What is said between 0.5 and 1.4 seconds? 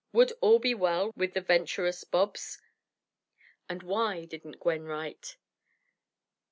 be well with